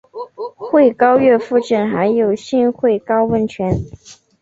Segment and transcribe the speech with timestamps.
[0.57, 1.77] 穗高岳附近
[2.15, 3.75] 有新穗高温泉。